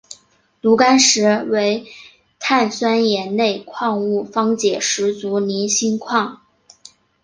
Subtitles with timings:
[0.61, 1.85] 炉甘石为
[2.39, 6.41] 碳酸盐类矿物方解石族菱锌矿。